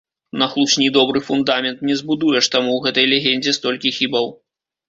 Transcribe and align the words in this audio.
На 0.41 0.45
хлусні 0.53 0.87
добры 0.95 1.21
фундамент 1.27 1.85
не 1.89 1.95
збудуеш, 2.01 2.49
таму 2.57 2.71
ў 2.75 2.79
гэтай 2.89 3.05
легендзе 3.15 3.55
столькі 3.59 3.97
хібаў. 4.01 4.25